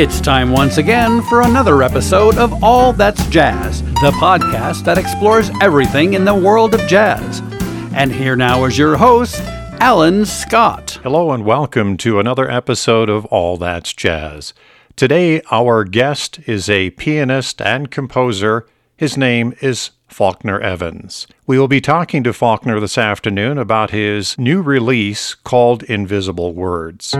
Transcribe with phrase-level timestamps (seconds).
[0.00, 5.50] It's time once again for another episode of All That's Jazz, the podcast that explores
[5.60, 7.42] everything in the world of jazz.
[7.94, 9.42] And here now is your host,
[9.78, 10.98] Alan Scott.
[11.02, 14.54] Hello and welcome to another episode of All That's Jazz.
[14.96, 18.66] Today, our guest is a pianist and composer.
[18.96, 21.26] His name is Faulkner Evans.
[21.46, 27.14] We will be talking to Faulkner this afternoon about his new release called Invisible Words.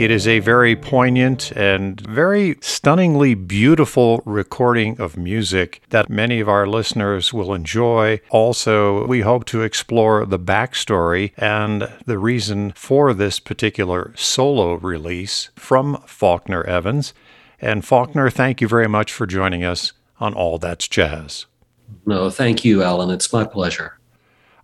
[0.00, 6.48] It is a very poignant and very stunningly beautiful recording of music that many of
[6.48, 8.22] our listeners will enjoy.
[8.30, 15.50] Also, we hope to explore the backstory and the reason for this particular solo release
[15.56, 17.12] from Faulkner Evans.
[17.60, 21.44] And Faulkner, thank you very much for joining us on All That's Jazz.
[22.06, 23.10] No, thank you, Alan.
[23.10, 23.99] It's my pleasure.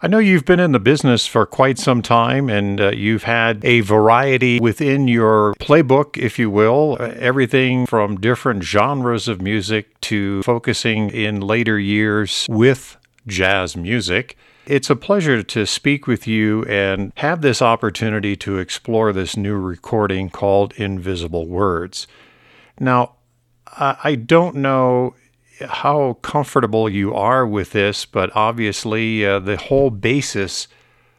[0.03, 3.65] I know you've been in the business for quite some time and uh, you've had
[3.65, 9.99] a variety within your playbook, if you will, uh, everything from different genres of music
[10.03, 14.37] to focusing in later years with jazz music.
[14.67, 19.57] It's a pleasure to speak with you and have this opportunity to explore this new
[19.57, 22.07] recording called Invisible Words.
[22.79, 23.13] Now,
[23.79, 25.15] I don't know
[25.61, 30.69] how comfortable you are with this, but obviously uh, the whole basis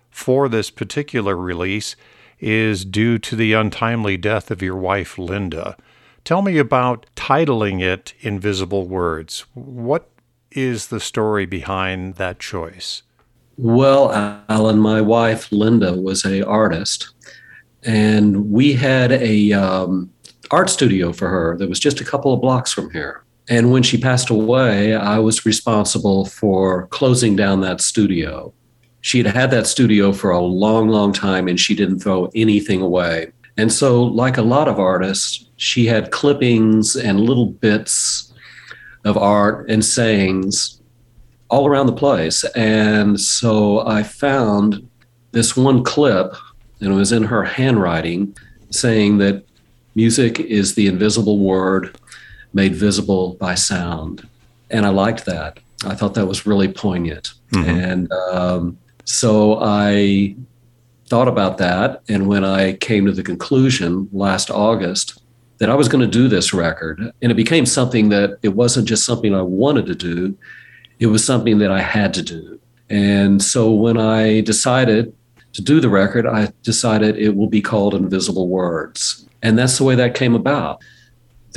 [0.10, 1.96] for this particular release
[2.40, 5.76] is due to the untimely death of your wife, Linda.
[6.24, 9.46] Tell me about titling it Invisible Words.
[9.54, 10.10] What
[10.52, 13.04] is the story behind that choice?
[13.58, 14.12] Well,
[14.50, 17.10] Alan, my wife Linda was a artist,
[17.84, 20.12] and we had a um,
[20.52, 23.24] art studio for her that was just a couple of blocks from here.
[23.50, 28.54] And when she passed away, I was responsible for closing down that studio.
[29.02, 32.82] She had had that studio for a long, long time and she didn't throw anything
[32.82, 33.32] away.
[33.56, 38.34] And so, like a lot of artists, she had clippings and little bits
[39.06, 40.82] of art and sayings
[41.50, 42.44] all around the place.
[42.56, 44.88] And so I found
[45.32, 46.34] this one clip,
[46.82, 48.36] and it was in her handwriting,
[48.70, 49.44] saying that
[49.96, 51.98] music is the invisible word
[52.54, 54.28] made visible by sound.
[54.70, 55.60] And I liked that.
[55.86, 57.34] I thought that was really poignant.
[57.52, 57.70] Mm-hmm.
[57.70, 60.36] And um, so I
[61.08, 62.02] thought about that.
[62.10, 65.22] And when I came to the conclusion last August
[65.60, 68.88] that I was going to do this record, and it became something that it wasn't
[68.88, 70.38] just something I wanted to do,
[71.00, 72.60] it was something that I had to do.
[72.90, 75.14] And so when I decided
[75.54, 79.26] to do the record, I decided it will be called Invisible Words.
[79.42, 80.82] And that's the way that came about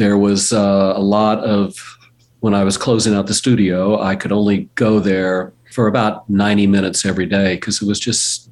[0.00, 1.74] there was uh, a lot of
[2.40, 6.66] when I was closing out the studio, I could only go there for about 90
[6.68, 8.50] minutes every day because it was just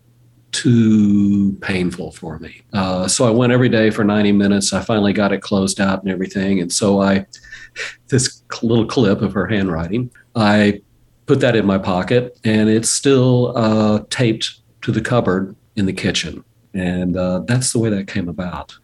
[0.53, 2.61] too painful for me.
[2.75, 4.75] Uh, so I went every day for 90 minutes.
[4.75, 6.61] I finally got it closed out and everything.
[6.61, 7.25] And so I,
[8.09, 10.83] this little clip of her handwriting, I
[11.25, 15.95] put that in my pocket and it's still uh, taped to the cupboard in the
[15.95, 16.45] kitchen.
[16.75, 18.77] And uh, that's the way that came about.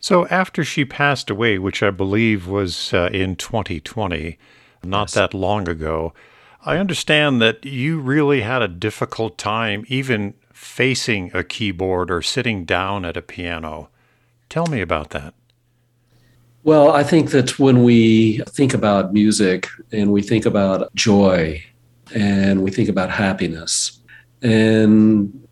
[0.00, 4.38] So after she passed away, which I believe was uh, in 2020,
[4.82, 5.14] not yes.
[5.14, 6.14] that long ago,
[6.64, 12.64] I understand that you really had a difficult time even facing a keyboard or sitting
[12.64, 13.90] down at a piano.
[14.48, 15.34] Tell me about that.
[16.64, 21.62] Well, I think that when we think about music and we think about joy
[22.14, 23.98] and we think about happiness,
[24.42, 25.46] and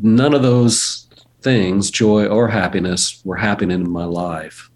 [0.00, 1.01] none of those
[1.42, 4.70] things, joy or happiness, were happening in my life.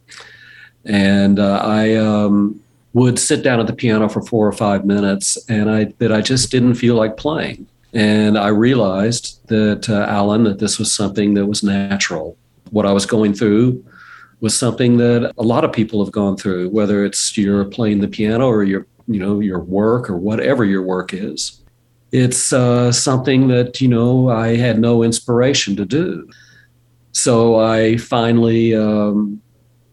[0.85, 2.61] And uh, I um,
[2.93, 6.21] would sit down at the piano for four or five minutes, and I that I
[6.21, 7.67] just didn't feel like playing.
[7.93, 12.37] And I realized that uh, Alan, that this was something that was natural.
[12.71, 13.85] What I was going through
[14.41, 18.09] was something that a lot of people have gone through, whether it's you're playing the
[18.09, 21.63] piano or your you know your work or whatever your work is.
[22.13, 26.29] It's uh, something that you know I had no inspiration to do.
[27.17, 29.41] So I finally um,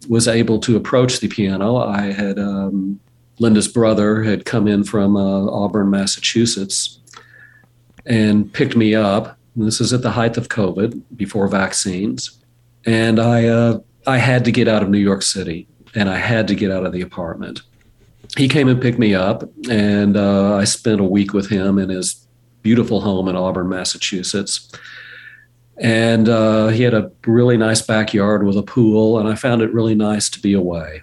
[0.10, 1.78] was able to approach the piano.
[1.78, 3.00] I had um,
[3.40, 7.00] Linda's brother had come in from uh, Auburn, Massachusetts,
[8.06, 9.38] and picked me up.
[9.56, 12.44] This is at the height of COVID, before vaccines,
[12.86, 15.66] and I uh, I had to get out of New York City,
[15.96, 17.62] and I had to get out of the apartment.
[18.36, 21.88] He came and picked me up, and uh, I spent a week with him in
[21.88, 22.28] his
[22.64, 24.70] beautiful home in Auburn, Massachusetts.
[25.78, 29.74] And uh, he had a really nice backyard with a pool, and I found it
[29.74, 31.02] really nice to be away.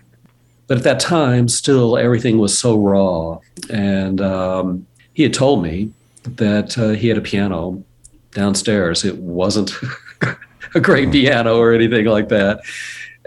[0.69, 3.39] But at that time, still everything was so raw.
[3.69, 7.83] And um, he had told me that uh, he had a piano
[8.31, 9.05] downstairs.
[9.05, 9.73] It wasn't
[10.75, 11.13] a great hmm.
[11.13, 12.61] piano or anything like that.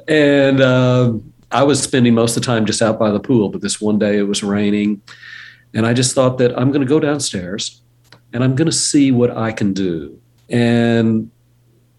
[0.07, 1.13] And uh,
[1.51, 3.99] I was spending most of the time just out by the pool, but this one
[3.99, 5.01] day it was raining.
[5.73, 7.81] And I just thought that I'm going to go downstairs
[8.31, 10.19] and I'm going to see what I can do.
[10.53, 11.31] And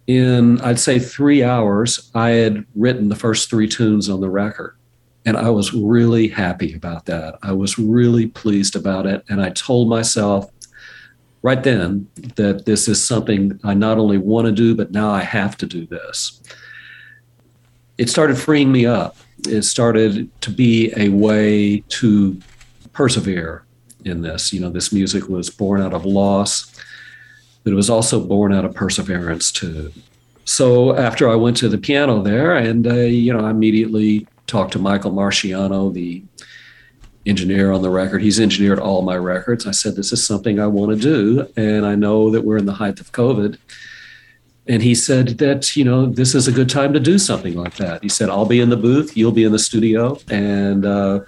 [0.06, 4.76] in, I'd say, three hours, I had written the first three tunes on the record.
[5.26, 7.38] And I was really happy about that.
[7.42, 9.24] I was really pleased about it.
[9.28, 10.50] And I told myself
[11.42, 15.22] right then that this is something I not only want to do, but now I
[15.22, 16.40] have to do this.
[17.98, 19.16] It started freeing me up.
[19.48, 22.40] It started to be a way to
[22.92, 23.64] persevere
[24.04, 24.52] in this.
[24.52, 26.74] You know, this music was born out of loss,
[27.64, 29.93] but it was also born out of perseverance too.
[30.44, 34.72] So after I went to the piano there, and uh, you know, I immediately talked
[34.75, 36.22] to Michael Marciano, the
[37.26, 38.22] engineer on the record.
[38.22, 39.66] He's engineered all my records.
[39.66, 41.49] I said, This is something I want to do.
[41.56, 43.58] And I know that we're in the height of COVID.
[44.67, 47.75] And he said that, you know, this is a good time to do something like
[47.76, 48.02] that.
[48.02, 51.20] He said, I'll be in the booth, you'll be in the studio, and uh,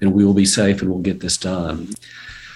[0.00, 1.88] and we will be safe and we'll get this done.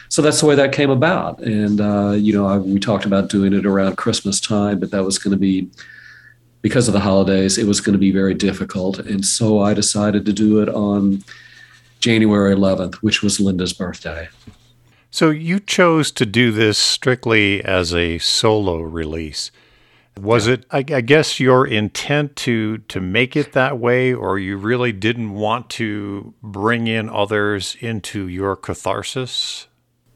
[0.09, 1.41] So that's the way that came about.
[1.41, 5.05] And, uh, you know, I, we talked about doing it around Christmas time, but that
[5.05, 5.69] was going to be
[6.63, 8.99] because of the holidays, it was going to be very difficult.
[8.99, 11.23] And so I decided to do it on
[12.01, 14.29] January 11th, which was Linda's birthday.
[15.11, 19.51] So you chose to do this strictly as a solo release.
[20.21, 24.57] Was it I, I, guess your intent to to make it that way or you
[24.57, 29.69] really didn't want to bring in others into your catharsis?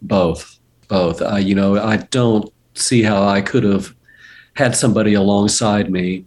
[0.02, 0.58] Both.
[0.88, 1.22] Both.
[1.22, 3.94] Uh, you know, I don't see how I could have
[4.54, 6.24] had somebody alongside me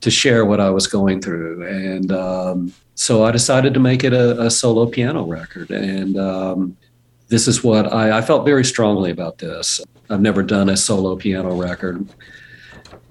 [0.00, 1.66] to share what I was going through.
[1.66, 5.70] And um, so I decided to make it a, a solo piano record.
[5.70, 6.76] And um,
[7.28, 9.80] this is what I, I, felt very strongly about this.
[10.10, 12.06] I've never done a solo piano record.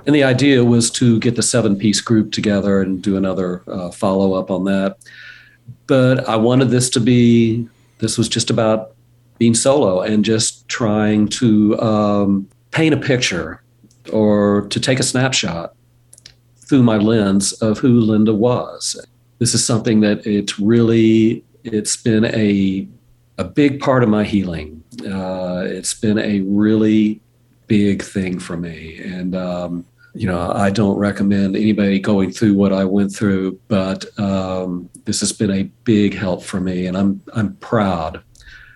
[0.06, 3.92] And the idea was to get the seven piece group together and do another uh,
[3.92, 4.98] follow up on that.
[5.88, 7.68] But I wanted this to be,
[8.00, 8.96] this was just about
[9.41, 13.59] being solo and just trying to um, paint a picture
[14.13, 15.73] or to take a snapshot
[16.67, 19.03] through my lens of who Linda was.
[19.39, 22.88] This is something that it's really it's been a
[23.39, 24.83] a big part of my healing.
[25.03, 27.19] Uh, it's been a really
[27.65, 29.83] big thing for me, and um,
[30.13, 35.19] you know I don't recommend anybody going through what I went through, but um, this
[35.21, 38.21] has been a big help for me, and I'm I'm proud.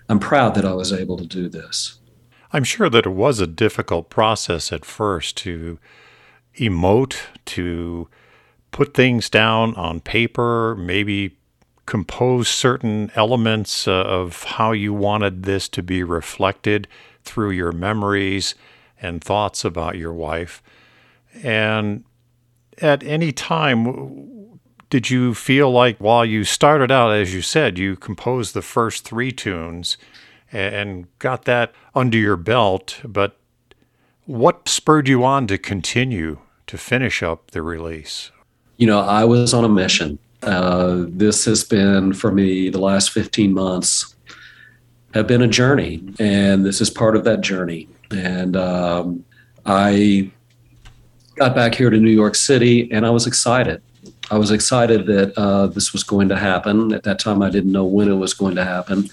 [0.07, 2.00] I'm proud that I was able to do this.
[2.52, 5.80] I'm sure that it was a difficult process at first to
[6.57, 8.07] emote, to
[8.72, 11.38] put things down on paper, maybe
[11.86, 16.88] compose certain elements uh, of how you wanted this to be reflected
[17.24, 18.56] through your memories
[19.01, 20.63] and thoughts about your wife.
[21.44, 22.03] And
[22.79, 24.35] at any time,
[24.96, 29.04] did you feel like while you started out, as you said, you composed the first
[29.04, 29.98] three tunes
[30.54, 33.38] and got that under your belt, but
[34.24, 38.32] what spurred you on to continue to finish up the release?
[38.78, 40.18] You know, I was on a mission.
[40.42, 44.16] Uh, this has been for me the last 15 months
[45.14, 47.90] have been a journey, and this is part of that journey.
[48.12, 49.25] And um,
[49.66, 50.32] I
[51.36, 53.82] got back here to New York City, and I was excited.
[54.32, 56.94] I was excited that uh, this was going to happen.
[56.94, 59.10] At that time, I didn't know when it was going to happen.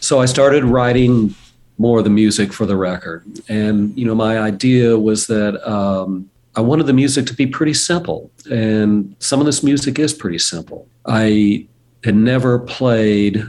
[0.00, 1.34] So I started writing
[1.78, 3.24] more of the music for the record.
[3.48, 7.74] And, you know, my idea was that um, I wanted the music to be pretty
[7.74, 8.30] simple.
[8.50, 10.88] And some of this music is pretty simple.
[11.04, 11.66] I
[12.04, 13.44] had never played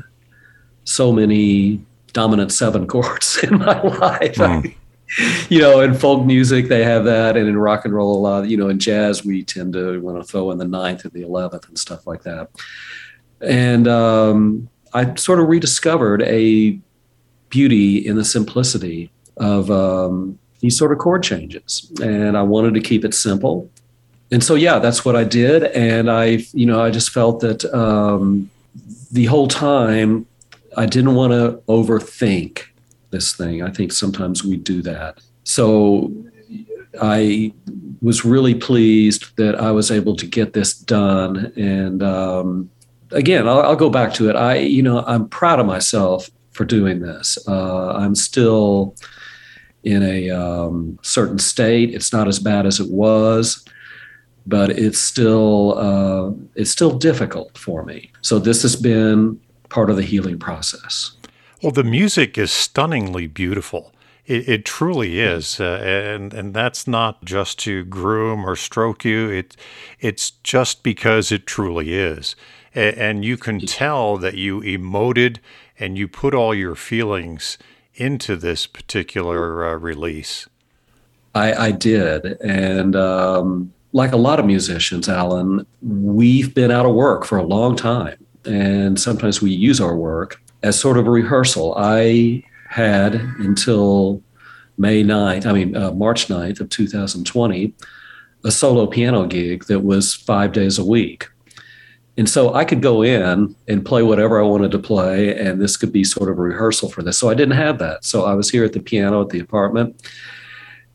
[0.83, 1.81] so many
[2.13, 4.35] dominant seven chords in my life.
[4.35, 4.75] Mm.
[5.49, 7.37] you know, in folk music, they have that.
[7.37, 10.17] And in rock and roll, a lot, you know, in jazz, we tend to want
[10.17, 12.49] to throw in the ninth and the 11th and stuff like that.
[13.41, 16.79] And um, I sort of rediscovered a
[17.49, 21.91] beauty in the simplicity of um, these sort of chord changes.
[22.01, 23.69] And I wanted to keep it simple.
[24.31, 25.63] And so, yeah, that's what I did.
[25.63, 28.49] And I, you know, I just felt that um,
[29.11, 30.25] the whole time
[30.75, 32.65] I didn't want to overthink
[33.17, 33.63] this thing.
[33.63, 35.19] I think sometimes we do that.
[35.43, 36.11] So
[37.01, 37.51] I
[38.01, 41.51] was really pleased that I was able to get this done.
[41.55, 42.69] And um,
[43.11, 44.35] again, I'll, I'll, go back to it.
[44.35, 47.37] I, you know, I'm proud of myself for doing this.
[47.47, 48.95] Uh, I'm still
[49.83, 51.93] in a um, certain state.
[51.95, 53.65] It's not as bad as it was,
[54.45, 58.11] but it's still uh, it's still difficult for me.
[58.21, 61.16] So this has been part of the healing process.
[61.61, 63.91] Well, the music is stunningly beautiful.
[64.27, 69.29] It, it truly is, uh, and and that's not just to groom or stroke you.
[69.29, 69.55] It
[69.99, 72.35] it's just because it truly is,
[72.75, 75.37] and, and you can tell that you emoted
[75.79, 77.57] and you put all your feelings
[77.95, 80.47] into this particular uh, release.
[81.33, 86.93] I, I, did, and um, like a lot of musicians, Alan, we've been out of
[86.95, 91.09] work for a long time, and sometimes we use our work as sort of a
[91.09, 91.73] rehearsal.
[91.77, 94.21] I had until
[94.77, 97.73] May 9th, I mean, uh, March 9th of 2020,
[98.43, 101.29] a solo piano gig that was five days a week.
[102.17, 105.77] And so I could go in and play whatever I wanted to play, and this
[105.77, 107.17] could be sort of a rehearsal for this.
[107.17, 108.03] So I didn't have that.
[108.03, 110.05] So I was here at the piano at the apartment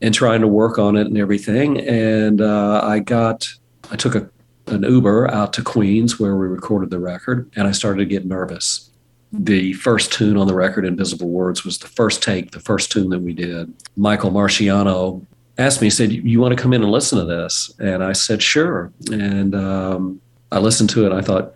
[0.01, 1.79] and trying to work on it and everything.
[1.79, 3.49] And uh, I got,
[3.89, 4.29] I took a,
[4.67, 8.25] an Uber out to Queens where we recorded the record, and I started to get
[8.25, 8.91] nervous
[9.33, 13.09] the first tune on the record, Invisible Words, was the first take, the first tune
[13.09, 13.73] that we did.
[13.97, 15.25] Michael Marciano
[15.57, 17.73] asked me, he said, You want to come in and listen to this?
[17.79, 18.91] And I said, Sure.
[19.11, 20.21] And um,
[20.51, 21.11] I listened to it.
[21.11, 21.55] And I thought,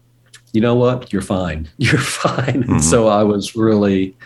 [0.54, 1.14] You know what?
[1.14, 1.70] You're fine.
[1.78, 2.64] You're fine.
[2.64, 2.80] Mm-hmm.
[2.80, 4.18] so I was really,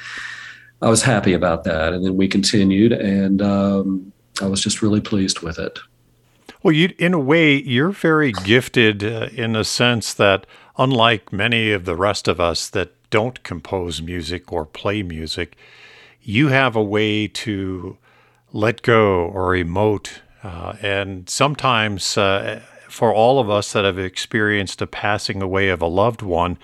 [0.82, 1.92] I was happy about that.
[1.92, 5.78] And then we continued, and um, I was just really pleased with it.
[6.64, 10.46] Well, you, in a way, you're very gifted uh, in the sense that,
[10.78, 15.56] unlike many of the rest of us that don't compose music or play music,
[16.22, 17.98] you have a way to
[18.52, 20.20] let go or emote.
[20.44, 25.82] Uh, and sometimes, uh, for all of us that have experienced a passing away of
[25.82, 26.58] a loved one,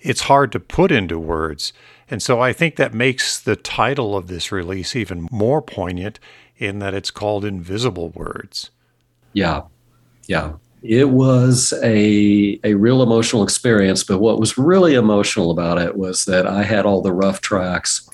[0.00, 1.72] it's hard to put into words.
[2.10, 6.18] And so I think that makes the title of this release even more poignant
[6.58, 8.70] in that it's called Invisible Words.
[9.32, 9.62] Yeah.
[10.26, 15.96] Yeah it was a a real emotional experience but what was really emotional about it
[15.96, 18.08] was that i had all the rough tracks.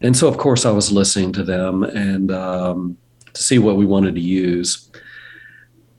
[0.00, 2.96] And so of course i was listening to them and um,
[3.32, 4.90] to see what we wanted to use.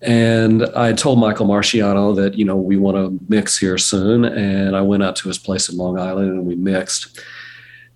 [0.02, 4.76] And i told michael marciano that you know we want to mix here soon and
[4.76, 7.22] i went out to his place in long island and we mixed.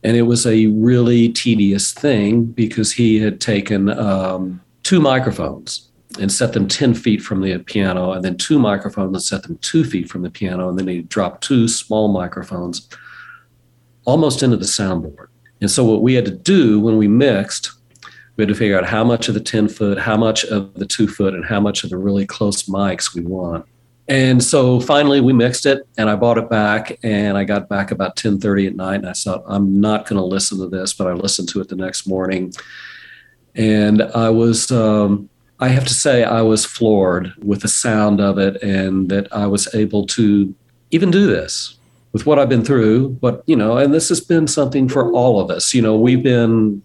[0.03, 5.86] And it was a really tedious thing because he had taken um, two microphones
[6.19, 9.57] and set them 10 feet from the piano, and then two microphones and set them
[9.59, 10.69] two feet from the piano.
[10.69, 12.89] And then he dropped two small microphones
[14.05, 15.27] almost into the soundboard.
[15.61, 17.71] And so, what we had to do when we mixed,
[18.35, 20.85] we had to figure out how much of the 10 foot, how much of the
[20.85, 23.65] two foot, and how much of the really close mics we want.
[24.07, 27.91] And so finally we mixed it and I bought it back and I got back
[27.91, 31.07] about 10:30 at night and I thought I'm not going to listen to this, but
[31.07, 32.53] I listened to it the next morning.
[33.55, 38.37] And I was um, I have to say, I was floored with the sound of
[38.37, 40.53] it and that I was able to
[40.91, 41.77] even do this
[42.13, 43.09] with what I've been through.
[43.09, 45.73] But, you know, and this has been something for all of us.
[45.73, 46.81] You know, we've been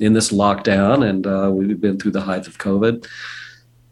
[0.00, 3.06] in this lockdown and uh, we've been through the height of COVID.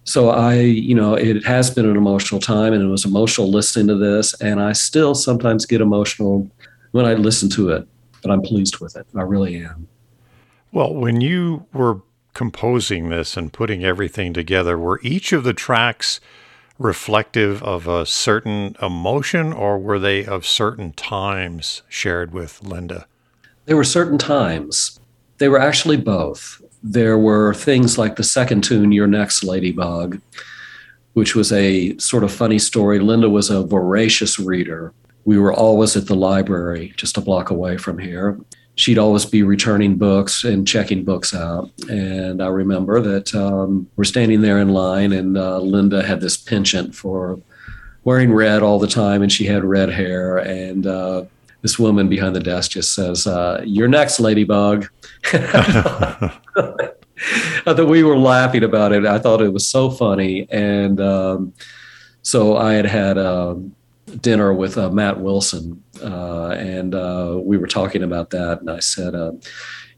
[0.04, 3.88] So I, you know, it has been an emotional time and it was emotional listening
[3.88, 4.34] to this.
[4.40, 6.50] And I still sometimes get emotional
[6.92, 7.86] when I listen to it,
[8.22, 9.06] but I'm pleased with it.
[9.14, 9.86] I really am.
[10.72, 12.00] Well, when you were
[12.38, 16.20] composing this and putting everything together, were each of the tracks
[16.78, 23.08] reflective of a certain emotion or were they of certain times shared with Linda?
[23.64, 25.00] There were certain times.
[25.38, 26.62] They were actually both.
[26.80, 30.20] There were things like the second tune, You're Next Ladybug,
[31.14, 33.00] which was a sort of funny story.
[33.00, 34.92] Linda was a voracious reader.
[35.24, 38.38] We were always at the library just a block away from here
[38.78, 41.68] she'd always be returning books and checking books out.
[41.88, 46.36] And I remember that um, we're standing there in line, and uh, Linda had this
[46.36, 47.40] penchant for
[48.04, 50.38] wearing red all the time, and she had red hair.
[50.38, 51.24] And uh,
[51.62, 54.86] this woman behind the desk just says, uh, "You're next, Ladybug."
[55.32, 56.30] I
[57.74, 59.04] thought we were laughing about it.
[59.04, 61.52] I thought it was so funny, and um,
[62.22, 63.18] so I had had.
[63.18, 63.74] Um,
[64.16, 68.60] dinner with uh, Matt Wilson, uh, and uh, we were talking about that.
[68.60, 69.32] And I said, uh,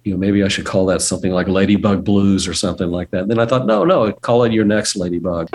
[0.05, 3.23] you know, maybe I should call that something like Ladybug Blues or something like that.
[3.23, 5.49] And then I thought, no, no, call it your next Ladybug.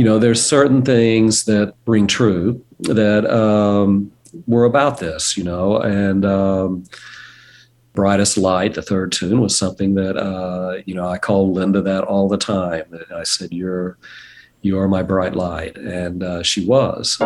[0.00, 4.10] You know, there's certain things that ring true that um,
[4.46, 6.84] were about this, you know, and um,
[7.92, 12.04] brightest light, the third tune, was something that uh, you know I called Linda that
[12.04, 12.84] all the time.
[13.14, 13.98] I said, "You're,
[14.62, 17.18] you are my bright light," and uh, she was.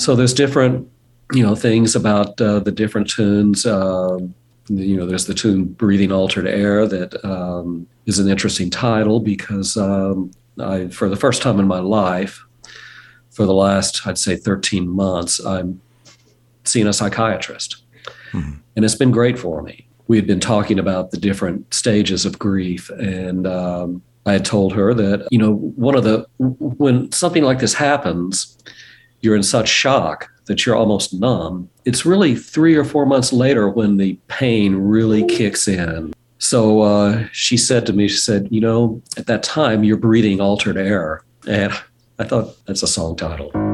[0.00, 0.88] So there's different
[1.32, 4.34] you know things about uh, the different tunes um,
[4.68, 9.76] you know there's the tune breathing altered air that um, is an interesting title because
[9.76, 12.44] um, i for the first time in my life
[13.30, 15.80] for the last i'd say 13 months i'm
[16.64, 17.82] seeing a psychiatrist
[18.32, 18.52] mm-hmm.
[18.76, 22.38] and it's been great for me we had been talking about the different stages of
[22.38, 27.44] grief and um, i had told her that you know one of the when something
[27.44, 28.56] like this happens
[29.22, 31.68] you're in such shock that you're almost numb.
[31.84, 36.12] It's really three or four months later when the pain really kicks in.
[36.38, 40.40] So uh, she said to me, she said, You know, at that time, you're breathing
[40.40, 41.22] altered air.
[41.46, 41.72] And
[42.18, 43.69] I thought that's a song title.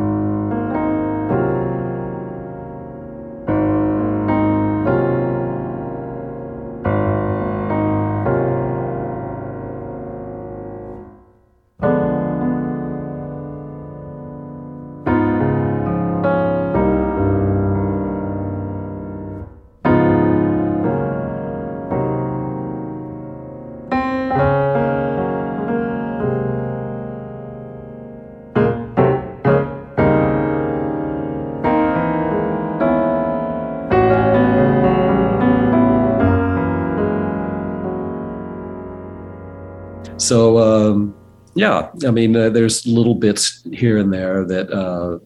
[40.26, 41.14] So um,
[41.54, 45.18] yeah, I mean, uh, there's little bits here and there that uh,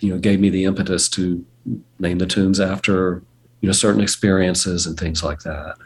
[0.00, 1.44] you know gave me the impetus to
[1.98, 3.22] name the tunes after
[3.60, 5.76] you know certain experiences and things like that.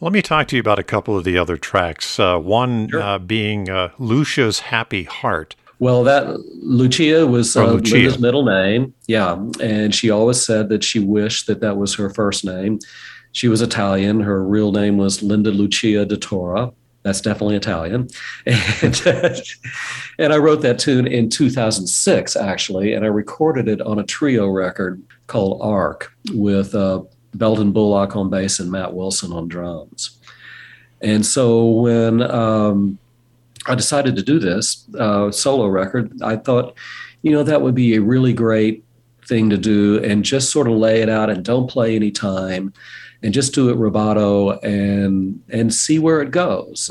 [0.00, 2.18] Let me talk to you about a couple of the other tracks.
[2.18, 3.02] Uh, one sure.
[3.02, 5.56] Uh, being uh, Lucia's Happy Heart.
[5.78, 7.94] Well, that Lucia was uh, Lucia.
[7.94, 8.94] Linda's middle name.
[9.06, 12.78] Yeah, and she always said that she wished that that was her first name.
[13.32, 14.20] She was Italian.
[14.20, 16.72] Her real name was Linda Lucia de Tora.
[17.02, 18.08] That's definitely Italian.
[18.46, 19.02] And,
[20.18, 24.48] and I wrote that tune in 2006, actually, and I recorded it on a trio
[24.48, 27.02] record called Arc with uh,
[27.34, 30.18] Belden Bullock on bass and Matt Wilson on drums.
[31.00, 32.98] And so when um,
[33.66, 36.76] I decided to do this uh, solo record, I thought,
[37.22, 38.84] you know, that would be a really great
[39.30, 42.74] thing to do and just sort of lay it out and don't play any time
[43.22, 46.90] and just do it rubato and and see where it goes.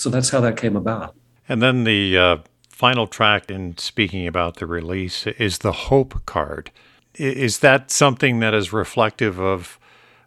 [0.00, 1.14] So that's how that came about.
[1.48, 2.36] And then the uh,
[2.68, 6.70] final track in speaking about the release is the Hope card.
[7.14, 9.78] Is that something that is reflective of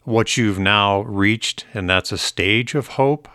[0.04, 3.28] what you've now reached, and that's a stage of hope?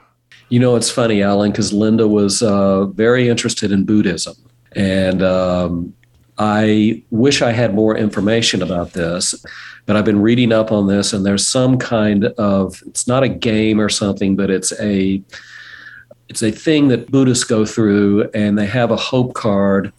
[0.50, 4.34] You know, it's funny, Alan, because Linda was uh, very interested in Buddhism.
[4.72, 5.94] And um,
[6.38, 9.34] I wish I had more information about this,
[9.86, 13.28] but I've been reading up on this, and there's some kind of, it's not a
[13.28, 15.22] game or something, but it's a,
[16.28, 19.92] it's a thing that Buddhists go through, and they have a hope card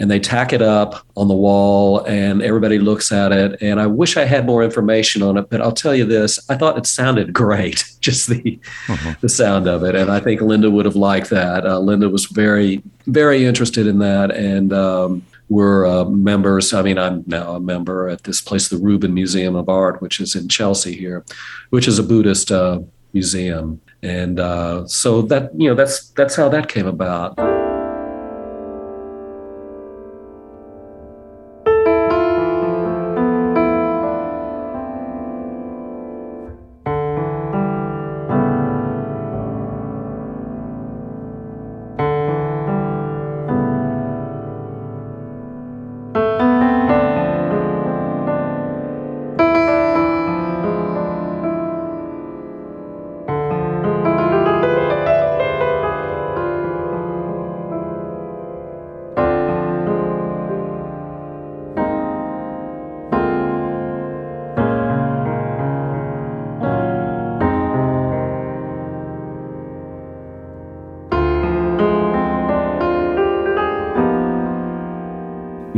[0.00, 3.86] and they tack it up on the wall and everybody looks at it and i
[3.86, 6.86] wish i had more information on it but i'll tell you this i thought it
[6.86, 9.12] sounded great just the mm-hmm.
[9.20, 12.24] the sound of it and i think linda would have liked that uh, linda was
[12.24, 16.72] very very interested in that and um, we're uh, members.
[16.72, 20.20] I mean, I'm now a member at this place, the Rubin Museum of Art, which
[20.20, 21.24] is in Chelsea here,
[21.70, 22.78] which is a Buddhist uh,
[23.12, 23.80] museum.
[24.02, 27.38] And uh, so that you know, that's that's how that came about.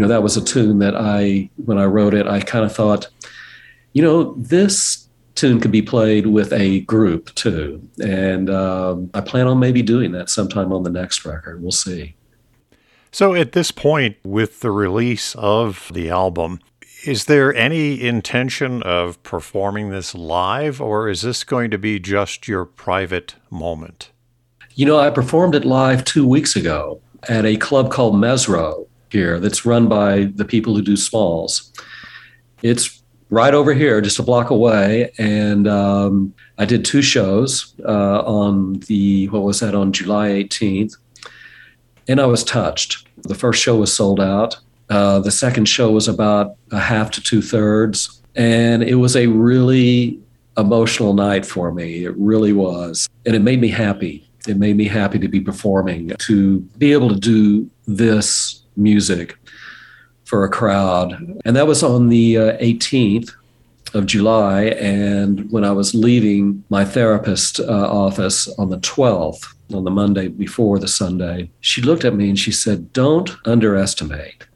[0.03, 3.09] Know that was a tune that i when i wrote it i kind of thought
[3.93, 7.81] you know this tune could be played with a group too.
[8.03, 11.63] And um, i plan on maybe doing that sometime on the next record.
[11.63, 12.15] We'll see.
[13.11, 16.61] So at this point with the release of the album
[17.05, 22.47] is there any intention of performing this live or is this going to be just
[22.47, 24.11] your private moment?
[24.75, 29.39] You know i performed it live two weeks ago at a club called Mezzrow here
[29.39, 31.73] that's run by the people who do smalls.
[32.63, 35.13] It's right over here, just a block away.
[35.19, 40.97] And um, I did two shows uh, on the, what was that, on July 18th.
[42.09, 43.07] And I was touched.
[43.23, 44.57] The first show was sold out.
[44.91, 48.21] Uh, the second show was about a half to two thirds.
[48.35, 50.21] And it was a really
[50.59, 52.05] emotional night for me.
[52.05, 53.09] It really was.
[53.25, 54.29] And it made me happy.
[54.47, 59.37] It made me happy to be performing, to be able to do this music
[60.25, 61.41] for a crowd.
[61.45, 63.33] And that was on the uh, 18th
[63.95, 64.65] of July.
[64.65, 70.29] And when I was leaving my therapist uh, office on the 12th, on the Monday
[70.29, 74.47] before the Sunday, she looked at me and she said, Don't underestimate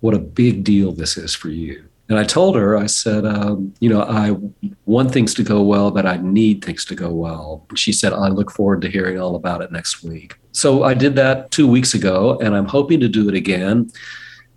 [0.00, 1.84] what a big deal this is for you.
[2.08, 4.36] And I told her, I said, um, you know, I
[4.84, 7.64] want things to go well, but I need things to go well.
[7.70, 10.36] And she said, I look forward to hearing all about it next week.
[10.54, 13.90] So I did that two weeks ago, and I'm hoping to do it again.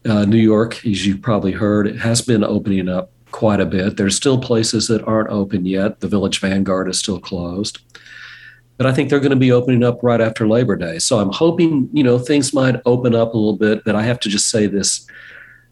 [0.07, 3.97] Uh, New York, as you probably heard, it has been opening up quite a bit.
[3.97, 5.99] There's still places that aren't open yet.
[5.99, 7.79] The Village Vanguard is still closed.
[8.77, 10.99] But I think they're going to be opening up right after Labor Day.
[10.99, 13.83] So I'm hoping, you know, things might open up a little bit.
[13.83, 15.07] But I have to just say this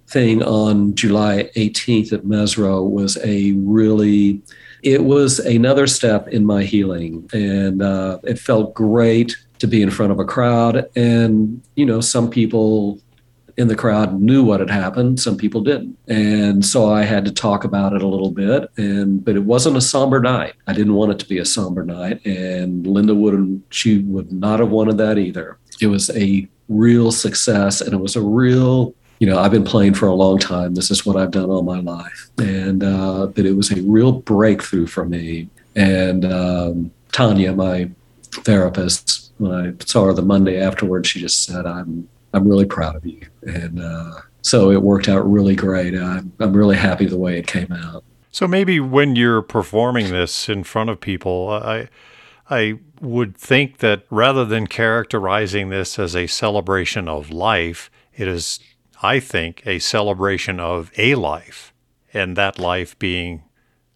[0.08, 4.42] thing on July 18th at Mezzrow was a really,
[4.82, 7.30] it was another step in my healing.
[7.32, 10.90] And uh, it felt great to be in front of a crowd.
[10.96, 13.00] And, you know, some people
[13.58, 17.32] in the crowd knew what had happened some people didn't and so i had to
[17.32, 20.94] talk about it a little bit and but it wasn't a somber night i didn't
[20.94, 24.98] want it to be a somber night and linda wouldn't she would not have wanted
[24.98, 29.52] that either it was a real success and it was a real you know, I've
[29.52, 30.76] been playing for a long time.
[30.76, 32.30] This is what I've done all my life.
[32.38, 35.50] And uh, but it was a real breakthrough for me.
[35.76, 37.90] And um, Tanya, my
[38.32, 42.96] therapist, when I saw her the Monday afterwards, she just said, "I'm I'm really proud
[42.96, 45.96] of you." And uh, so it worked out really great.
[45.96, 48.04] I'm I'm really happy the way it came out.
[48.32, 51.90] So maybe when you're performing this in front of people, I
[52.50, 58.60] I would think that rather than characterizing this as a celebration of life, it is
[59.02, 61.74] I think, a celebration of a life,
[62.14, 63.44] and that life being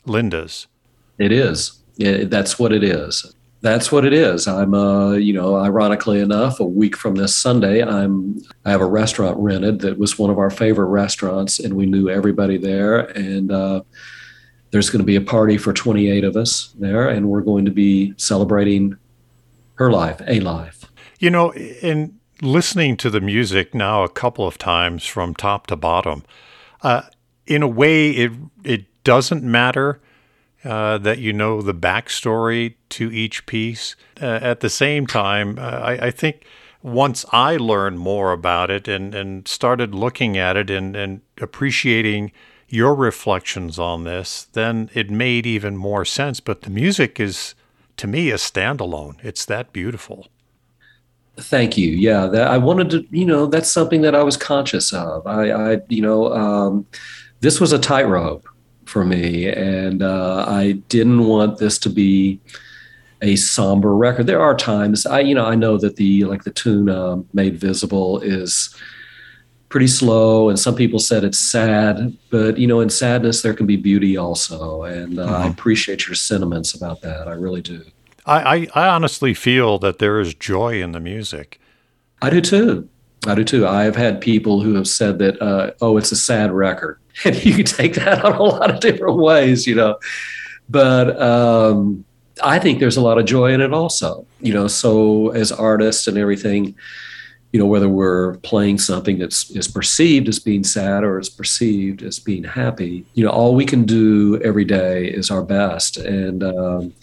[0.06, 0.68] Linda's.
[1.18, 1.80] It is.
[1.98, 3.34] It, that's what it is.
[3.62, 4.48] That's what it is.
[4.48, 8.86] I'm, uh, you know, ironically enough, a week from this Sunday, I'm, I have a
[8.86, 13.00] restaurant rented that was one of our favorite restaurants, and we knew everybody there.
[13.00, 13.82] And uh,
[14.72, 17.72] there's going to be a party for 28 of us there, and we're going to
[17.72, 18.98] be celebrating
[19.76, 20.86] her life, a life.
[21.20, 25.76] You know, in listening to the music now a couple of times from top to
[25.76, 26.24] bottom,
[26.82, 27.02] uh,
[27.46, 28.32] in a way, it
[28.64, 30.00] it doesn't matter
[30.64, 33.96] uh, that you know the backstory to each piece.
[34.22, 36.46] Uh, at the same time, uh, I, I, think
[36.84, 42.32] once I learned more about it and, and started looking at it and, and appreciating
[42.68, 46.40] your reflections on this, then it made even more sense.
[46.40, 47.56] But the music is,
[47.98, 49.24] to me, a standalone.
[49.24, 50.28] It's that beautiful.
[51.38, 51.90] Thank you.
[51.92, 53.08] Yeah, that I wanted to.
[53.12, 55.26] You know, that's something that I was conscious of.
[55.26, 56.86] I, I you know, um,
[57.40, 58.46] this was a tightrope
[58.90, 62.40] for me, and uh, I didn't want this to be
[63.22, 64.28] a somber record.
[64.28, 67.58] There are times I, you know, I know that the like the tune uh, "Made
[67.58, 68.76] Visible" is
[69.70, 73.68] pretty slow, and some people said it's sad, but you know, in sadness there can
[73.68, 75.36] be beauty also, and uh, mm-hmm.
[75.36, 77.28] I appreciate your sentiments about that.
[77.28, 77.84] I really do.
[78.26, 81.60] I, I, I honestly feel that there is joy in the music.
[82.22, 82.90] I do too.
[83.28, 83.68] I do too.
[83.68, 87.00] I've had people who have said that, uh, oh, it's a sad record.
[87.26, 90.00] And you can take that on a lot of different ways, you know.
[90.70, 92.06] But um,
[92.42, 94.68] I think there's a lot of joy in it also, you know.
[94.68, 96.76] So as artists and everything,
[97.52, 102.04] you know, whether we're playing something that's is perceived as being sad or is perceived
[102.04, 105.98] as being happy, you know, all we can do every day is our best.
[105.98, 106.94] And um,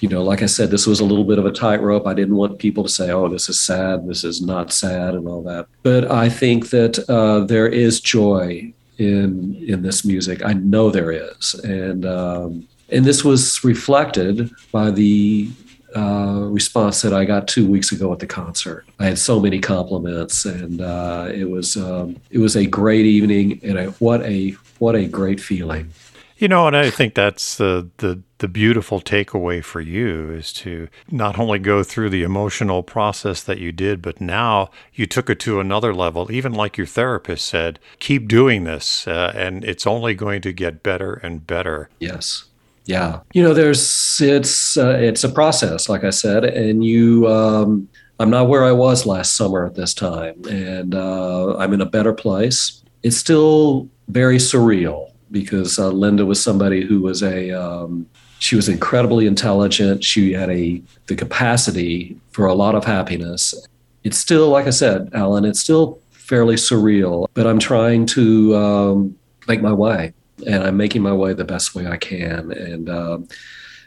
[0.00, 2.06] you know, like I said, this was a little bit of a tightrope.
[2.06, 4.06] I didn't want people to say, "Oh, this is sad.
[4.08, 5.66] This is not sad," and all that.
[5.82, 10.44] But I think that uh, there is joy in in this music.
[10.44, 15.50] I know there is, and um, and this was reflected by the
[15.96, 18.86] uh, response that I got two weeks ago at the concert.
[18.98, 23.60] I had so many compliments, and uh, it was um, it was a great evening,
[23.62, 25.90] and what a what a great feeling.
[26.38, 30.88] You know, and I think that's the the the beautiful takeaway for you is to
[31.10, 35.38] not only go through the emotional process that you did, but now you took it
[35.40, 36.32] to another level.
[36.32, 40.82] Even like your therapist said, keep doing this, uh, and it's only going to get
[40.82, 41.90] better and better.
[42.00, 42.44] Yes.
[42.86, 43.20] Yeah.
[43.34, 47.28] You know, there's it's uh, it's a process, like I said, and you.
[47.28, 51.80] Um, I'm not where I was last summer at this time, and uh, I'm in
[51.80, 52.82] a better place.
[53.02, 58.06] It's still very surreal because uh, Linda was somebody who was a um,
[58.40, 60.02] she was incredibly intelligent.
[60.02, 63.54] She had a the capacity for a lot of happiness.
[64.02, 69.16] It's still, like I said, Alan, it's still fairly surreal, but I'm trying to um,
[69.46, 70.14] make my way,
[70.46, 73.28] and I'm making my way the best way I can, and um,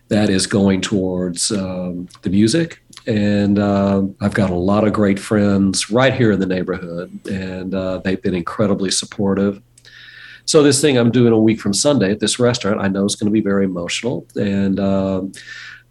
[0.10, 2.80] that is going towards um, the music.
[3.08, 7.74] And uh, I've got a lot of great friends right here in the neighborhood, and
[7.74, 9.62] uh, they've been incredibly supportive.
[10.46, 13.16] So this thing I'm doing a week from Sunday at this restaurant, I know is
[13.16, 15.32] going to be very emotional, and um,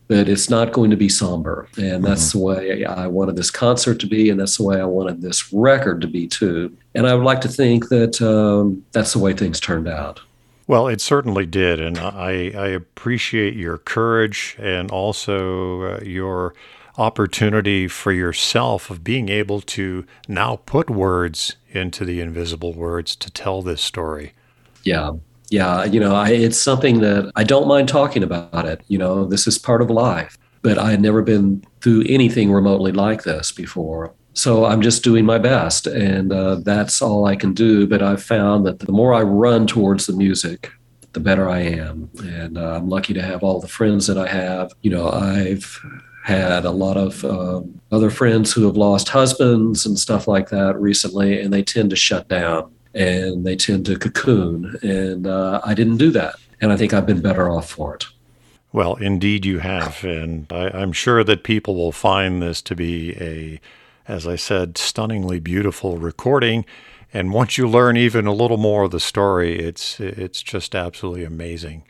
[0.08, 1.68] but it's not going to be somber.
[1.78, 2.38] And that's mm-hmm.
[2.38, 5.52] the way I wanted this concert to be, and that's the way I wanted this
[5.52, 6.76] record to be too.
[6.94, 10.20] And I would like to think that um, that's the way things turned out.
[10.66, 16.54] Well, it certainly did, and I, I appreciate your courage and also uh, your
[16.98, 23.30] opportunity for yourself of being able to now put words into the invisible words to
[23.30, 24.34] tell this story.
[24.84, 25.12] Yeah.
[25.50, 25.84] Yeah.
[25.84, 28.82] You know, I, it's something that I don't mind talking about it.
[28.88, 32.92] You know, this is part of life, but I had never been through anything remotely
[32.92, 34.14] like this before.
[34.34, 37.86] So I'm just doing my best, and uh, that's all I can do.
[37.86, 40.70] But I've found that the more I run towards the music,
[41.12, 42.08] the better I am.
[42.24, 44.72] And uh, I'm lucky to have all the friends that I have.
[44.80, 45.78] You know, I've
[46.24, 50.80] had a lot of uh, other friends who have lost husbands and stuff like that
[50.80, 54.76] recently, and they tend to shut down and they tend to cocoon.
[54.82, 56.36] And uh, I didn't do that.
[56.60, 58.06] And I think I've been better off for it.
[58.72, 60.04] Well, indeed you have.
[60.04, 63.60] And I, I'm sure that people will find this to be a,
[64.08, 66.64] as I said, stunningly beautiful recording.
[67.12, 71.24] And once you learn even a little more of the story, it's it's just absolutely
[71.24, 71.84] amazing.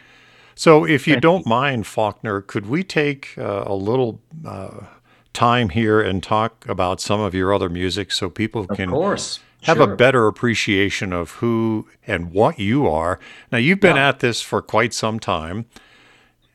[0.57, 4.87] So, if you don't mind, Faulkner, could we take uh, a little uh,
[5.33, 9.39] time here and talk about some of your other music so people can, of course
[9.63, 9.93] have sure.
[9.93, 13.19] a better appreciation of who and what you are.
[13.51, 14.09] Now, you've been yeah.
[14.09, 15.67] at this for quite some time.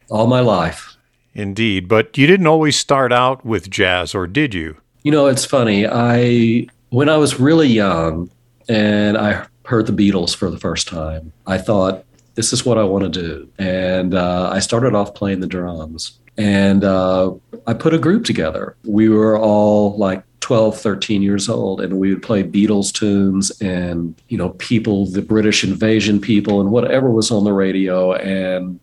[0.10, 0.98] All my life.
[1.34, 1.88] Indeed.
[1.88, 4.78] But you didn't always start out with jazz, or did you?
[5.04, 5.86] You know, it's funny.
[5.88, 8.30] I, when I was really young
[8.68, 12.04] and I heard the Beatles for the first time, I thought,
[12.36, 13.50] this is what I want to do.
[13.58, 16.20] And uh, I started off playing the drums.
[16.38, 17.34] And uh,
[17.66, 18.76] I put a group together.
[18.84, 24.16] We were all like 12, 13 years old, and we would play Beatles tunes and,
[24.30, 28.14] you know, people, the British invasion people, and whatever was on the radio.
[28.14, 28.80] And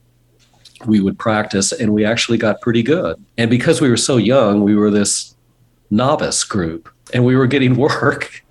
[0.87, 3.23] we would practice, and we actually got pretty good.
[3.39, 5.35] And because we were so young, we were this
[5.91, 8.43] novice group, and we were getting work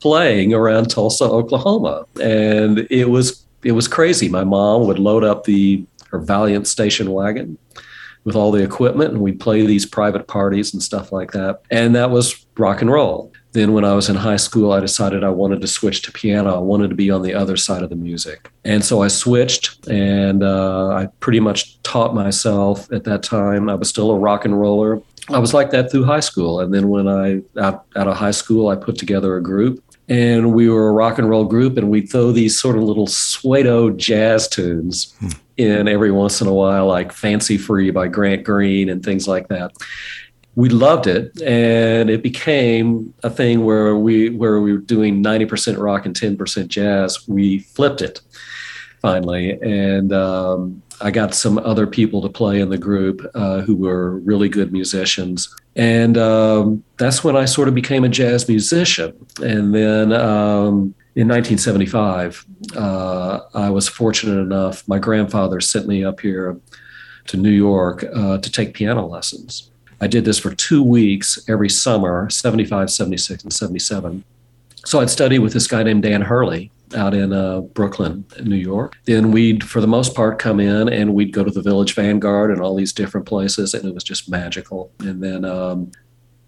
[0.00, 2.04] playing around Tulsa, Oklahoma.
[2.20, 4.28] And it was it was crazy.
[4.28, 7.56] My mom would load up the her Valiant station wagon
[8.24, 11.60] with all the equipment and we'd play these private parties and stuff like that.
[11.70, 13.32] And that was rock and roll.
[13.52, 16.54] Then, when I was in high school, I decided I wanted to switch to piano.
[16.54, 18.50] I wanted to be on the other side of the music.
[18.64, 23.68] And so I switched, and uh, I pretty much taught myself at that time.
[23.68, 26.60] I was still a rock and roller, I was like that through high school.
[26.60, 30.52] And then when I, out, out of high school, I put together a group and
[30.52, 33.96] we were a rock and roll group and we'd throw these sort of little suedo
[33.96, 35.30] jazz tunes hmm.
[35.56, 39.48] in every once in a while, like Fancy Free by Grant Green and things like
[39.48, 39.72] that.
[40.54, 45.78] We loved it and it became a thing where we where we were doing 90%
[45.78, 47.26] rock and 10% jazz.
[47.26, 48.20] We flipped it
[49.00, 49.58] finally.
[49.62, 54.18] And um, I got some other people to play in the group uh, who were
[54.18, 55.54] really good musicians.
[55.74, 59.14] And um, that's when I sort of became a jazz musician.
[59.42, 66.20] And then um, in 1975, uh, I was fortunate enough, my grandfather sent me up
[66.20, 66.58] here
[67.26, 69.70] to New York uh, to take piano lessons.
[70.00, 74.24] I did this for two weeks every summer 75, 76, and 77.
[74.84, 78.96] So I'd study with this guy named Dan Hurley out in uh, Brooklyn, New York.
[79.04, 82.50] Then we'd, for the most part, come in and we'd go to the Village Vanguard
[82.50, 84.92] and all these different places, and it was just magical.
[85.00, 85.90] And then, um,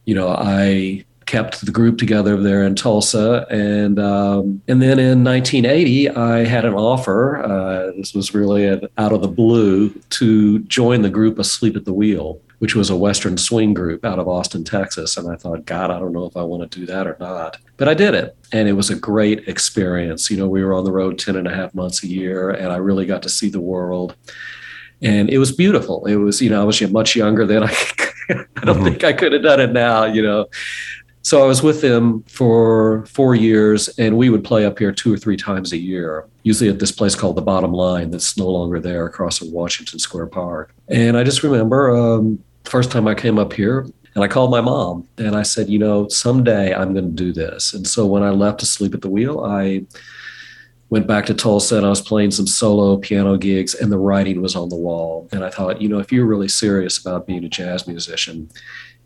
[0.04, 5.24] you know, I kept the group together there in Tulsa, and um, and then in
[5.24, 7.42] 1980, I had an offer.
[7.42, 11.94] Uh, this was really out of the blue to join the group Asleep at the
[11.94, 15.16] Wheel which was a Western swing group out of Austin, Texas.
[15.16, 17.58] And I thought, God, I don't know if I want to do that or not.
[17.76, 18.36] But I did it.
[18.52, 20.30] And it was a great experience.
[20.30, 22.72] You know, we were on the road 10 and a half months a year, and
[22.72, 24.16] I really got to see the world.
[25.02, 26.06] And it was beautiful.
[26.06, 27.64] It was, you know, I was much younger then.
[27.64, 27.66] I,
[28.30, 28.84] I don't mm-hmm.
[28.84, 30.46] think I could have done it now, you know.
[31.24, 35.12] So I was with them for four years, and we would play up here two
[35.12, 38.46] or three times a year, usually at this place called the Bottom Line that's no
[38.46, 40.74] longer there across from Washington Square Park.
[40.88, 44.60] And I just remember um, first time I came up here, and I called my
[44.60, 47.72] mom and I said, you know, someday I'm going to do this.
[47.72, 49.86] And so when I left Asleep at the Wheel, I
[50.90, 54.42] went back to Tulsa and I was playing some solo piano gigs, and the writing
[54.42, 55.26] was on the wall.
[55.32, 58.50] And I thought, you know, if you're really serious about being a jazz musician,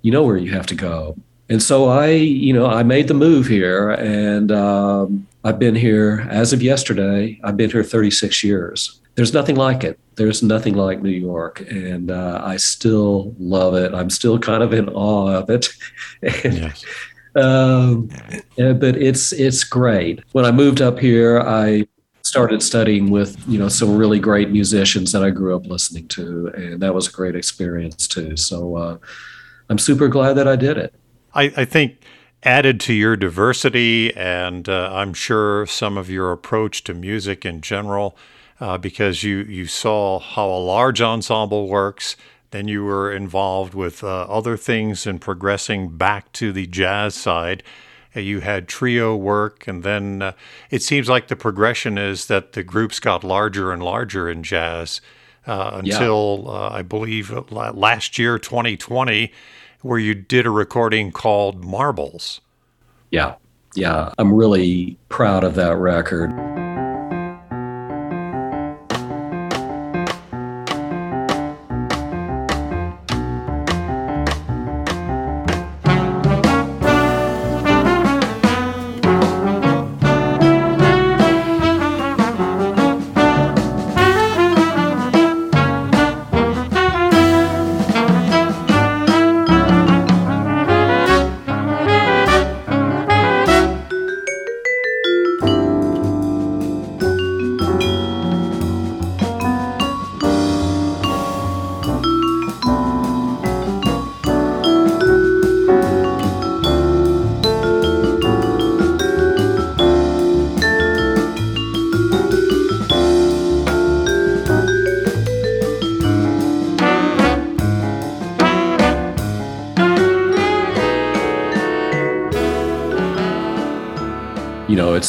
[0.02, 1.16] you know where you have to go
[1.48, 6.26] and so I, you know, I made the move here, and um, I've been here
[6.30, 7.40] as of yesterday.
[7.42, 9.00] I've been here 36 years.
[9.14, 9.98] There's nothing like it.
[10.16, 13.94] There's nothing like New York, and uh, I still love it.
[13.94, 15.68] I'm still kind of in awe of it.
[16.44, 16.84] and, yes.
[17.34, 18.08] um,
[18.56, 20.22] but it's it's great.
[20.32, 21.88] When I moved up here, I
[22.22, 26.48] started studying with you know some really great musicians that I grew up listening to,
[26.48, 28.36] and that was a great experience too.
[28.36, 28.98] So uh,
[29.70, 30.94] I'm super glad that I did it.
[31.34, 32.00] I, I think
[32.42, 37.60] added to your diversity, and uh, I'm sure some of your approach to music in
[37.60, 38.16] general,
[38.60, 42.16] uh, because you, you saw how a large ensemble works.
[42.50, 47.62] Then you were involved with uh, other things and progressing back to the jazz side.
[48.16, 50.32] Uh, you had trio work, and then uh,
[50.70, 55.00] it seems like the progression is that the groups got larger and larger in jazz
[55.46, 56.68] uh, until yeah.
[56.68, 59.32] I believe last year, 2020
[59.82, 62.40] where you did a recording called Marbles.
[63.10, 63.34] Yeah.
[63.74, 64.12] Yeah.
[64.18, 66.30] I'm really proud of that record.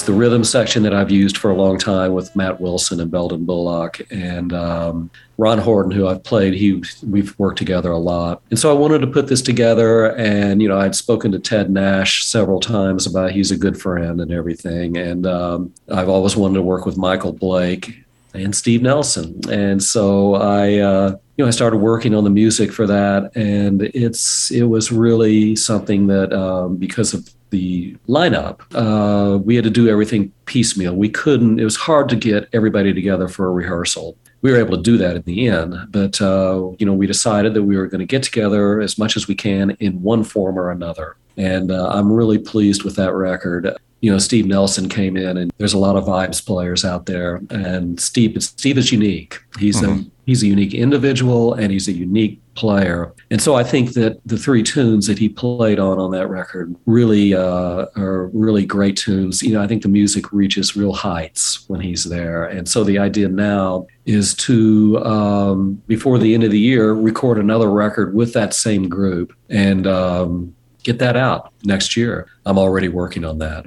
[0.09, 3.45] The rhythm section that I've used for a long time with Matt Wilson and Belden
[3.45, 6.55] Bullock and um, Ron Horton, who I've played.
[6.55, 10.15] He we've worked together a lot, and so I wanted to put this together.
[10.15, 14.19] And you know, I'd spoken to Ted Nash several times about he's a good friend
[14.19, 18.03] and everything, and um, I've always wanted to work with Michael Blake
[18.33, 20.79] and Steve Nelson, and so I.
[20.79, 24.91] Uh, you know, I started working on the music for that, and it's it was
[24.91, 30.95] really something that um, because of the lineup, uh, we had to do everything piecemeal.
[30.95, 34.17] We couldn't, it was hard to get everybody together for a rehearsal.
[34.41, 37.53] We were able to do that in the end, but uh, you know, we decided
[37.55, 40.57] that we were going to get together as much as we can in one form
[40.57, 41.17] or another.
[41.35, 43.75] And uh, I'm really pleased with that record.
[44.01, 47.41] You know, Steve Nelson came in, and there's a lot of vibes players out there.
[47.49, 49.39] And Steve, Steve is unique.
[49.57, 50.01] He's mm-hmm.
[50.01, 53.15] a He's a unique individual and he's a unique player.
[53.31, 56.75] And so I think that the three tunes that he played on on that record
[56.85, 59.41] really uh, are really great tunes.
[59.41, 62.45] You know, I think the music reaches real heights when he's there.
[62.45, 67.39] And so the idea now is to, um, before the end of the year, record
[67.39, 72.27] another record with that same group and um, get that out next year.
[72.45, 73.65] I'm already working on that.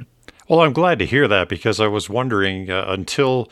[0.48, 3.50] Well, I'm glad to hear that because I was wondering uh, until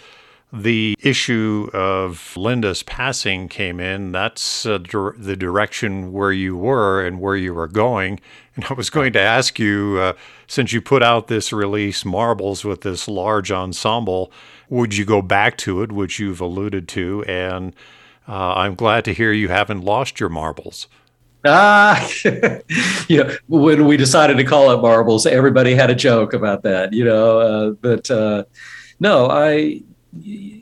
[0.53, 7.05] the issue of Linda's passing came in, that's uh, dir- the direction where you were
[7.05, 8.21] and where you were going.
[8.57, 10.13] And I was going to ask you, uh,
[10.49, 14.33] since you put out this release, Marbles, with this large ensemble,
[14.69, 17.25] would you go back to it, which you've alluded to?
[17.29, 17.75] And
[18.29, 20.89] uh, I'm glad to hear you haven't lost your marbles.
[21.45, 22.07] Ah,
[23.09, 26.93] you know, when we decided to call it Marbles, everybody had a joke about that,
[26.93, 27.41] you know.
[27.41, 28.45] Uh, but uh,
[28.99, 29.83] no, I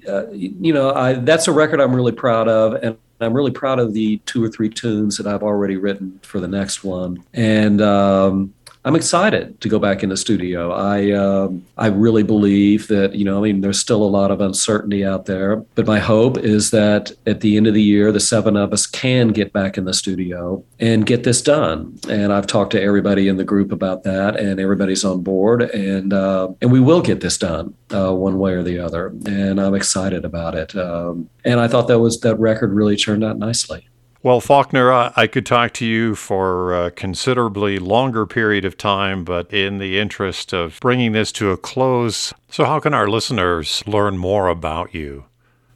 [0.09, 3.79] uh, you know, I, that's a record I'm really proud of, and I'm really proud
[3.79, 7.25] of the two or three tunes that I've already written for the next one.
[7.35, 10.73] And um, I'm excited to go back in the studio.
[10.73, 14.41] I um, I really believe that you know I mean there's still a lot of
[14.41, 18.21] uncertainty out there, but my hope is that at the end of the year the
[18.21, 21.99] seven of us can get back in the studio and get this done.
[22.09, 26.13] And I've talked to everybody in the group about that, and everybody's on board, and
[26.13, 29.09] uh, and we will get this done uh, one way or the other.
[29.27, 30.75] And I'm excited about it.
[30.77, 33.89] Um, and I thought that was that record really turned out nicely.
[34.29, 39.51] Well, Faulkner, I could talk to you for a considerably longer period of time, but
[39.51, 44.19] in the interest of bringing this to a close, so how can our listeners learn
[44.19, 45.25] more about you?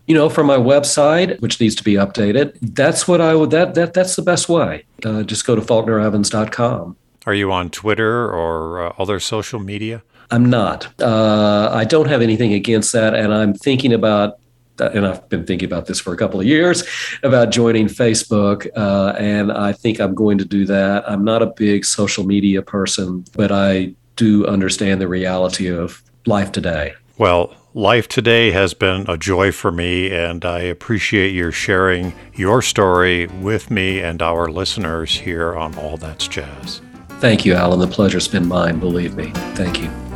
[0.06, 3.74] You know, from my website, which needs to be updated, that's what I would, that,
[3.74, 4.84] that, that's the best way.
[5.02, 6.94] Uh, just go to faulknerevans.com.
[7.24, 10.02] Are you on Twitter or uh, other social media?
[10.30, 10.92] I'm not.
[11.00, 14.38] Uh, I don't have anything against that, and I'm thinking about
[14.94, 16.84] and I've been thinking about this for a couple of years
[17.22, 21.08] about joining Facebook, uh, and I think I'm going to do that.
[21.08, 26.52] I'm not a big social media person, but I do understand the reality of life
[26.52, 26.94] today.
[27.18, 32.62] Well, life today has been a joy for me, and I appreciate your sharing your
[32.62, 36.80] story with me and our listeners here on All That's Jazz.
[37.20, 37.78] Thank you, Alan.
[37.78, 39.30] The pleasure's been mine, believe me.
[39.54, 40.11] Thank you.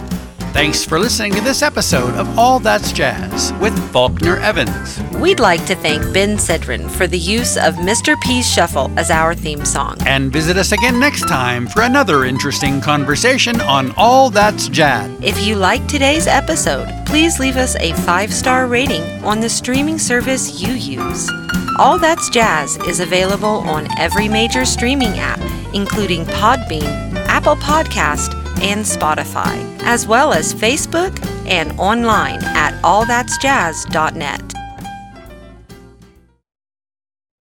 [0.56, 4.98] Thanks for listening to this episode of All That's Jazz with Faulkner Evans.
[5.20, 8.18] We'd like to thank Ben Sidran for the use of Mr.
[8.22, 9.98] P's Shuffle as our theme song.
[10.06, 15.10] And visit us again next time for another interesting conversation on All That's Jazz.
[15.22, 19.98] If you like today's episode, please leave us a five star rating on the streaming
[19.98, 21.30] service you use.
[21.78, 25.38] All That's Jazz is available on every major streaming app,
[25.74, 34.65] including Podbean, Apple Podcast, and Spotify, as well as Facebook and online at allthat'sjazz.net.